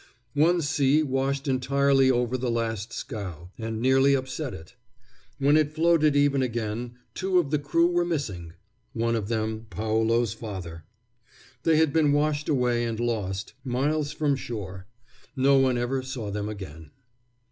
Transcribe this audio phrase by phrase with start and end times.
[0.33, 4.73] One sea washed entirely over the last scow and nearly upset it.
[5.37, 8.53] When it floated even again, two of the crew were missing,
[8.93, 10.85] one of them Paolo's father.
[11.61, 14.87] They had been washed away and lost, miles from shore.
[15.35, 16.89] No one ever saw them again.